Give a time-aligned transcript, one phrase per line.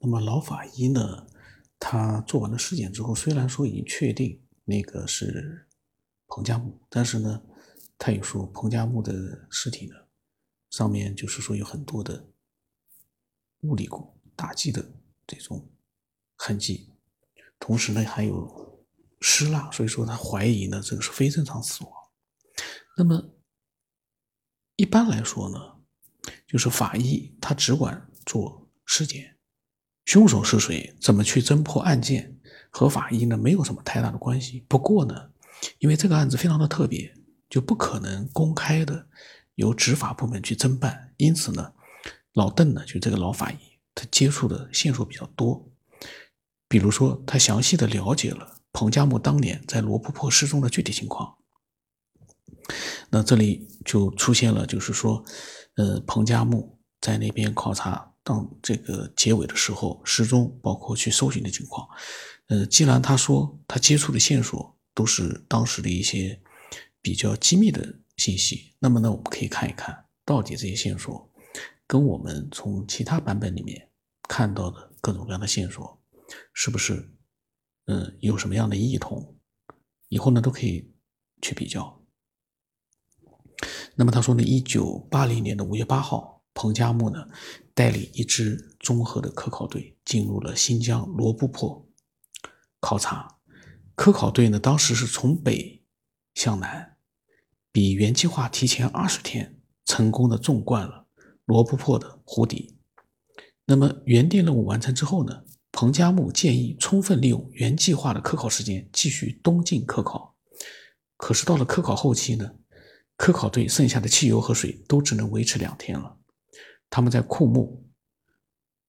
[0.00, 1.26] 那么老法医呢，
[1.78, 5.66] 他做完了尸检之后，虽然说已经确定那个是
[6.28, 7.42] 彭加木，但是呢，
[7.98, 9.94] 他又说彭加木的尸体呢，
[10.70, 12.28] 上面就是说有很多的
[13.62, 14.84] 物理过打击的
[15.26, 15.68] 这种
[16.36, 16.92] 痕迹，
[17.58, 18.86] 同时呢还有
[19.20, 21.92] 尸蜡，所以说他怀疑呢这个是非正常死亡。
[22.96, 23.34] 那么
[24.76, 25.58] 一般来说呢，
[26.46, 29.37] 就是法医他只管做尸检。
[30.08, 30.94] 凶手是谁？
[30.98, 32.34] 怎么去侦破案件？
[32.70, 34.64] 和法医呢没有什么太大的关系。
[34.66, 35.28] 不过呢，
[35.80, 37.14] 因为这个案子非常的特别，
[37.50, 39.06] 就不可能公开的
[39.56, 41.12] 由执法部门去侦办。
[41.18, 41.74] 因此呢，
[42.32, 43.56] 老邓呢，就这个老法医，
[43.94, 45.70] 他接触的线索比较多。
[46.68, 51.36] 比如说，他详细的了解了彭加木当年在罗布泊失踪的具体情况。
[53.10, 55.22] 那这里就出现了，就是说，
[55.76, 58.07] 呃，彭加木在那边考察。
[58.28, 61.88] 当这个结尾的时候，失踪，包括去搜寻的情况，
[62.48, 66.38] 呃，既然他说他接触的线索都是当时的一些
[67.00, 71.32] 比较机密的信息，那么呢，我们可以看一看到底这些线索
[71.86, 73.88] 跟我们从其他版本里面
[74.28, 75.98] 看到的各种各样的线索
[76.52, 77.10] 是不是，
[77.86, 79.38] 嗯，有什么样的异同，
[80.10, 80.92] 以后呢都可以
[81.40, 81.98] 去比较。
[83.94, 86.37] 那么他说呢，一九八零年的五月八号。
[86.58, 87.24] 彭加木呢，
[87.72, 91.88] 带领一支综合的科考队进入了新疆罗布泊
[92.80, 93.38] 考察。
[93.94, 95.84] 科考队呢，当时是从北
[96.34, 96.96] 向南，
[97.70, 101.06] 比原计划提前二十天，成功的纵贯了
[101.44, 102.76] 罗布泊的湖底。
[103.64, 110.34] 那么原定任务完成之后呢，彭加木建议充分利用原计划的科考时间，继续东进科考。
[111.16, 112.50] 可是到了科考后期呢，
[113.16, 116.16] 科考队剩下的汽油和水都只能维持两天了。
[116.90, 117.86] 他们在库木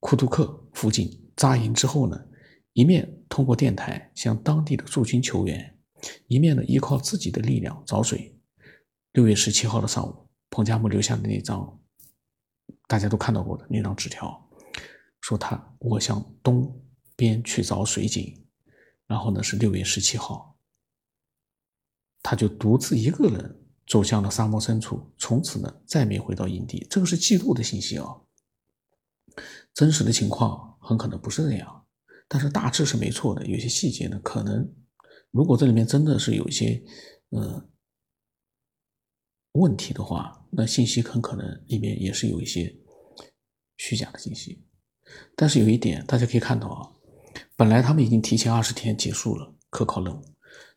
[0.00, 2.16] 库图克附近扎营之后呢，
[2.72, 5.78] 一面通过电台向当地的驻军求援，
[6.26, 8.38] 一面呢依靠自己的力量找水。
[9.12, 11.80] 六月十七号的上午，彭加木留下的那张
[12.86, 14.48] 大家都看到过的那张纸条，
[15.20, 16.80] 说他我向东
[17.16, 18.46] 边去找水井，
[19.06, 20.56] 然后呢是六月十七号，
[22.22, 23.67] 他就独自一个人。
[23.88, 26.86] 走向了沙漠深处，从此呢再没回到营地。
[26.90, 28.06] 这个是记录的信息啊，
[29.72, 31.86] 真实的情况很可能不是这样，
[32.28, 33.46] 但是大致是没错的。
[33.46, 34.70] 有些细节呢，可能
[35.30, 36.82] 如果这里面真的是有一些
[37.30, 37.66] 呃
[39.52, 42.76] 问题的话，那信息很可能里面也是有一些
[43.78, 44.62] 虚假的信息。
[45.34, 46.92] 但是有一点大家可以看到啊，
[47.56, 50.22] 本来他们已经提前二十天结束了科考任务，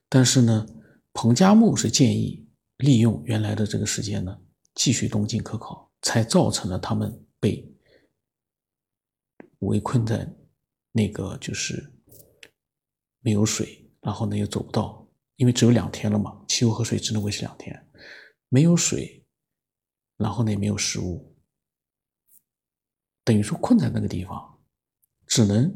[0.07, 0.65] 但是呢，
[1.11, 2.47] 彭加木是建议。
[2.81, 4.41] 利用原来的这个时间呢，
[4.73, 7.71] 继续东进科考，才造成了他们被
[9.59, 10.27] 围困在
[10.91, 11.93] 那个就是
[13.19, 17.87] 没有水，然后呢又走不到，因为只有两天了嘛，汽油和水只能维持两天，
[18.49, 19.23] 没有水，
[20.17, 21.35] 然后呢也没有食物，
[23.23, 24.59] 等于说困在那个地方，
[25.27, 25.71] 只能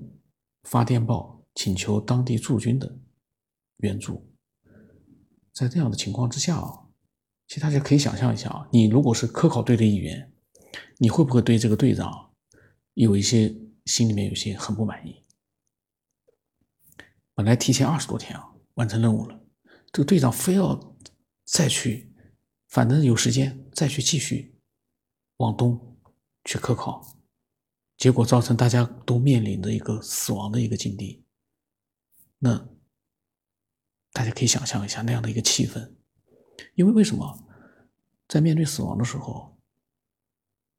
[0.64, 2.98] 发电报请求当地驻军的
[3.78, 4.34] 援助，
[5.54, 6.82] 在这样的情况之下啊。
[7.48, 10.34] 其实大家可以想象一下啊，你如果是科考队的一员，
[10.98, 12.34] 你会不会对这个队长
[12.96, 15.24] 有一些心里面有些很不满意？
[17.34, 19.40] 本来提前二十多天啊完成任务了，
[19.92, 20.96] 这个队长非要
[21.46, 22.12] 再去，
[22.70, 24.58] 反正有时间再去继续
[25.38, 25.98] 往东
[26.46, 27.16] 去科考，
[27.98, 31.24] 结果造成大家都面临着一个死亡的一个境地。
[32.40, 32.70] 那
[34.12, 35.94] 大家可以想象一下那样的一个气氛。
[36.76, 37.40] 因为为什么
[38.28, 39.58] 在面对死亡的时候，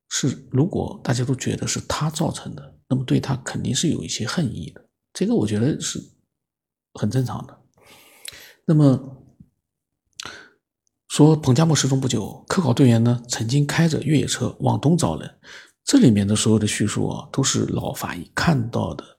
[0.09, 6.01] 是如果大家都觉得是他造成的，那么对他肯定是有一些恨意的，这个我觉得是
[6.95, 7.63] 很正常的。
[8.65, 9.23] 那么
[11.09, 15.39] 说彭加木失踪不久，科考队员呢曾经开着越野车往东找人，
[15.85, 19.19] 这里面的所有的叙述啊，都是老法医看到的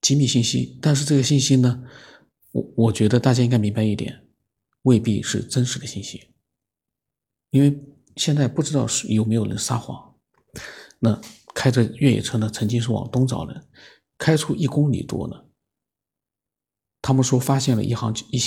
[0.00, 1.84] 机密信息，但是这个信息呢，
[2.52, 4.26] 我我觉得大家应该明白一点。
[4.82, 6.30] 未必是真实的信息，
[7.50, 7.82] 因为
[8.16, 10.14] 现在不知道是有没有人撒谎。
[10.98, 11.20] 那
[11.54, 13.68] 开着越野车呢，曾经是往东找人，
[14.18, 15.44] 开出一公里多呢，
[17.00, 18.38] 他们说发现了一行一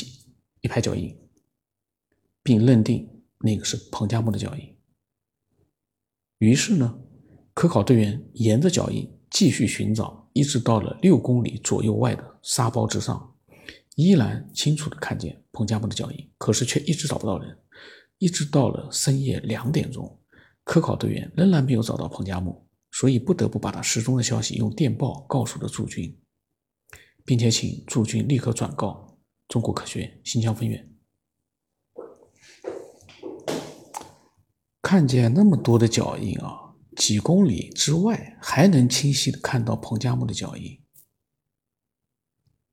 [0.62, 1.18] 一排脚印，
[2.42, 4.78] 并认定那个是彭加木的脚印。
[6.40, 7.00] 于是呢，
[7.54, 13.35] 科考队员沿着脚印继续寻找，一直到了六公里左右外的沙包之上。
[13.96, 17.58] 依然清楚的看见彭加木的脚印，可是却一直找不到人，
[18.18, 20.20] 一直到了深夜两点钟，
[20.64, 26.18] 科考队员仍然没有找到彭加木，所以不得不把他失踪的消息用电报告诉了驻军，
[27.24, 30.92] 并且请驻军立刻转告中国科学院新疆分院。
[34.82, 40.80] 看见那么多的脚印啊，几公里之外还能清晰的看到彭加木的脚印，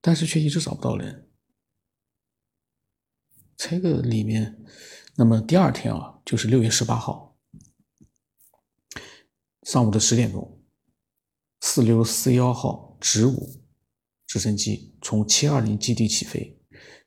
[0.02, 1.30] 但是却一直找不到人。
[3.56, 4.62] 这个里面，
[5.16, 7.38] 那么第二天啊，就是六月十八号
[9.62, 10.60] 上午的十点钟，
[11.60, 13.62] 四六四幺号直五
[14.26, 16.60] 直升机从七二零基地起飞，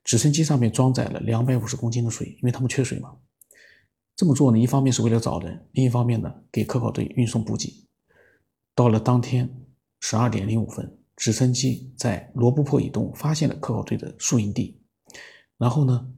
[0.03, 3.17] 直升机上面装载了两百五十公斤的水，因为他们缺水嘛。
[4.15, 7.85] 这么做呢，一方面是为了找人，另一方面呢，给科考队运送补给。
[8.73, 9.65] 到了当天
[9.99, 14.81] 十二点零五分，直升机在罗布泊以东发现了科考队的宿营地，
[15.57, 16.11] 然后呢？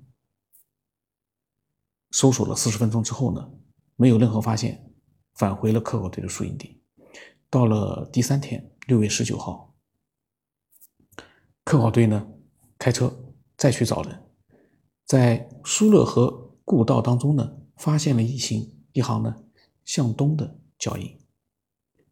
[2.11, 3.51] 搜索了四十分钟之后呢，
[3.95, 4.91] 没有任何发现，
[5.35, 6.81] 返回了科考队的宿营地。
[7.49, 9.75] 到了第三天，六月十九号，
[11.63, 12.27] 科考队呢
[12.79, 14.23] 开车再去找人，
[15.05, 19.44] 在苏勒河故道当中呢，发现了一行一行呢
[19.83, 21.19] 向东的脚印。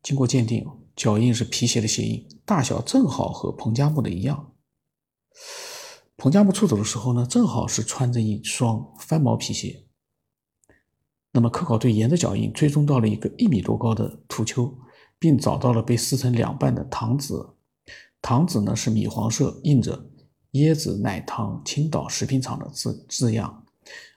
[0.04, 4.54] 经过鉴定，脚印是皮鞋的鞋印，大小正好和彭加木的一样。
[6.18, 9.86] 彭加木出走的时候呢，正好是穿着一双翻毛皮鞋。
[11.34, 14.74] 那么科考队沿着脚印追踪到了一个一米多高的土丘，
[15.20, 17.34] 并找到了被撕成两半的糖纸。
[18.22, 20.10] 糖纸呢是米黄色，印着
[20.54, 23.66] “椰子奶糖青岛食品厂”的字字样。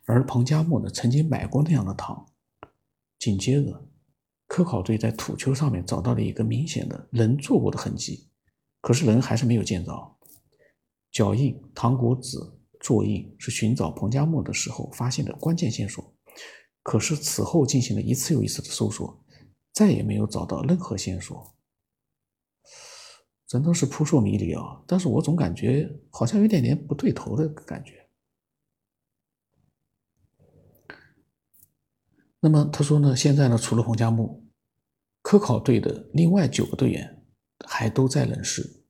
[0.06, 2.24] 而彭加木呢曾经买过那样的糖。
[3.18, 3.84] 紧接着，
[4.58, 8.28] 科考队在土丘上面找到了一个明显的人坐过的痕迹，
[8.80, 10.16] 可是人还是没有见着。
[11.12, 12.36] 脚印、糖果纸、
[12.80, 16.12] 座印是寻找彭加木的时候发现的关键线索。
[16.82, 19.24] 可是此后进行了一次又一次的搜索，
[19.72, 21.54] 再也没有找到任何线索，
[23.46, 24.82] 真的是扑朔迷离啊！
[24.88, 28.08] 但是我总感觉好像有点点不对头的感觉。
[32.40, 34.47] 那么他说呢，现在呢，除了彭加木，
[35.28, 37.22] 科考队的另外九个队员
[37.66, 38.82] 还都在人世。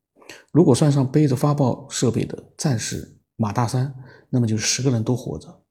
[0.52, 3.93] 如果算上背着发报设备的战士马大山，
[4.31, 5.64] 那么就是十个人都活着。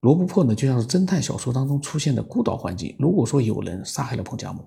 [0.00, 2.96] 罗布泊呢，就像是侦探小说当中出现的孤岛环境。
[2.98, 4.66] 如果说有人杀害了彭加木，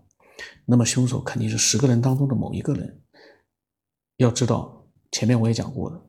[0.64, 3.02] 那么凶手肯定是十个人当中的某一个人。
[4.18, 6.00] 要知道，前面我也讲过的，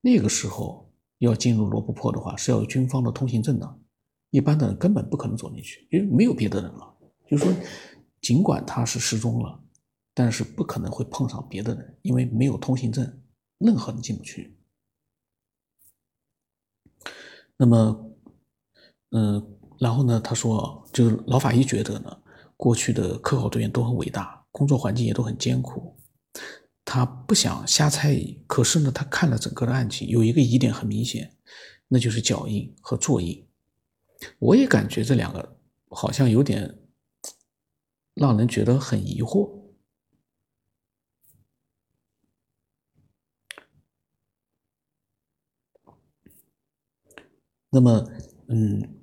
[0.00, 0.88] 那个时候
[1.18, 3.78] 要进入罗布泊的话，是要有军方的通行证的，
[4.30, 6.94] 一般的人根本不可能走进去，因为没有别的人了。
[7.28, 7.52] 就是说，
[8.20, 9.60] 尽管他是失踪了，
[10.14, 13.20] 但是不可能会碰上别的人，因为没有通行证，
[13.58, 14.56] 任何人进不去。
[17.56, 18.04] 那么。
[19.10, 19.42] 嗯，
[19.80, 20.20] 然后呢？
[20.20, 22.14] 他说，就是老法医觉得呢，
[22.58, 25.96] 过去的科考队员都很伟大，工作环境也都很艰苦。
[26.84, 31.34] 他不想瞎猜疑，可是呢，他看了整个的案情，有一个疑点很明显，
[31.88, 33.48] 那就是脚印和座印。
[34.38, 35.56] 我也感觉这两个
[35.88, 36.78] 好像有点
[38.18, 39.48] 让人觉得很疑惑。
[47.70, 48.10] 那么，
[48.48, 48.94] 嗯。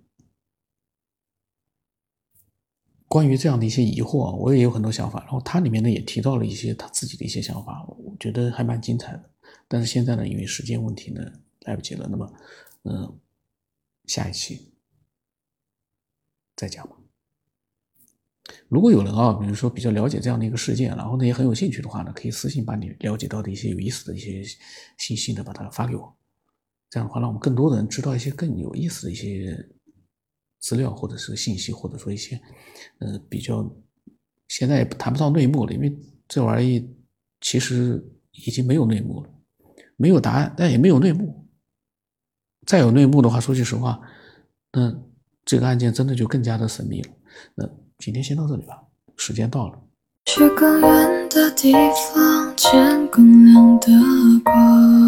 [3.07, 5.21] 关于这样的一些疑惑，我也有很多想法。
[5.21, 9.29] 然后他里面呢也提到了一些他自己的一些想法，我觉得还蛮精彩的。
[9.69, 11.21] 但是现在呢，因为时间问题呢，
[11.61, 12.09] 来不及了。
[12.11, 12.33] 那么，
[12.83, 13.17] 嗯，
[14.05, 14.73] 下一期
[16.57, 17.04] 再讲吧。
[18.69, 24.43] 如果有人啊，比如说比较了解这样的一个事件，然后呢也很有兴趣的话呢，可以私信把你了解到的一些有意思的一些
[24.97, 26.15] 信息呢，把它发给我。
[26.89, 29.69] 这样的话，让我们更多的人知道一些更有意思的一些。
[30.57, 32.41] 资料或者是信息，或者说一些，
[32.97, 33.71] 呃，比较
[34.47, 35.95] 现在也谈不上内幕了，因为
[36.27, 36.91] 这玩意
[37.39, 39.29] 其实已经没有内幕了，
[39.95, 41.47] 没有答案，但也没有内幕。
[42.65, 44.01] 再有内幕的话，说句实话，
[44.71, 44.91] 那
[45.43, 47.11] 这个案件真的就更加的神秘了。
[47.53, 48.83] 那今天先到这里吧，
[49.15, 49.79] 时间到了。
[50.25, 51.71] 去更远的地
[52.13, 53.87] 方，见更亮的
[54.43, 55.05] 光。